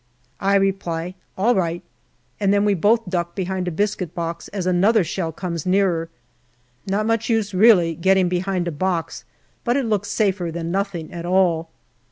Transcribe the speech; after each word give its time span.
I 0.39 0.55
reply," 0.55 1.13
All 1.37 1.53
right," 1.53 1.83
and 2.39 2.51
then 2.51 2.65
we 2.65 2.73
both 2.73 3.07
duck 3.07 3.35
behind 3.35 3.67
a 3.67 3.71
biscuit 3.71 4.15
box 4.15 4.47
as 4.47 4.65
another 4.65 5.03
shell 5.03 5.31
comes 5.31 5.63
nearer. 5.63 6.09
Not 6.87 7.05
much 7.05 7.29
use 7.29 7.53
really 7.53 7.93
getting 7.93 8.27
behind 8.27 8.67
a 8.67 8.71
box, 8.71 9.25
but 9.63 9.77
it 9.77 9.85
looks 9.85 10.09
safer 10.09 10.49
than 10.49 10.71
nothing 10.71 11.13
at 11.13 11.27
all. 11.27 11.69